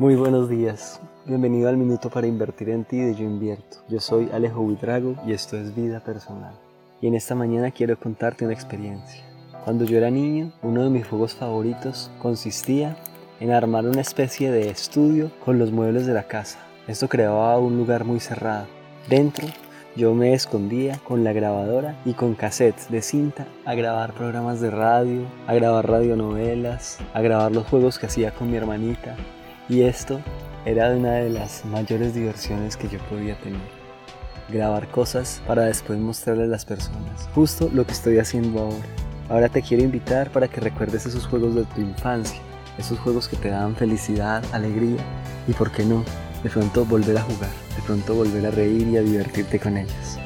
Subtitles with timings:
[0.00, 0.98] Muy buenos días.
[1.26, 3.84] Bienvenido al Minuto para Invertir en Ti de Yo Invierto.
[3.86, 6.54] Yo soy Alejo Buitrago y esto es Vida Personal.
[7.02, 9.22] Y en esta mañana quiero contarte una experiencia.
[9.62, 12.96] Cuando yo era niño, uno de mis juegos favoritos consistía
[13.40, 16.60] en armar una especie de estudio con los muebles de la casa.
[16.88, 18.68] Esto creaba un lugar muy cerrado.
[19.06, 19.48] Dentro
[19.96, 24.70] yo me escondía con la grabadora y con cassettes de cinta a grabar programas de
[24.70, 29.14] radio, a grabar radionovelas, a grabar los juegos que hacía con mi hermanita.
[29.70, 30.20] Y esto
[30.64, 33.60] era una de las mayores diversiones que yo podía tener.
[34.48, 37.28] Grabar cosas para después mostrarle a las personas.
[37.36, 38.84] Justo lo que estoy haciendo ahora.
[39.28, 42.40] Ahora te quiero invitar para que recuerdes esos juegos de tu infancia.
[42.78, 44.98] Esos juegos que te daban felicidad, alegría
[45.46, 46.04] y, por qué no,
[46.42, 50.18] de pronto volver a jugar, de pronto volver a reír y a divertirte con ellos.